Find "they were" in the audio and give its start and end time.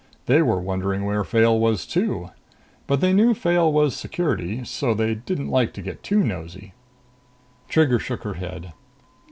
0.25-0.59